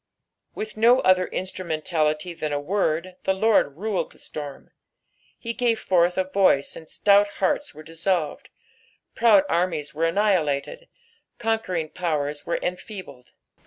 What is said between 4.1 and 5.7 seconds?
the storm. He